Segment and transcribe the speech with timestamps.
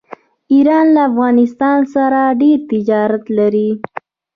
[0.53, 3.69] ایران له افغانستان سره ډیر تجارت لري.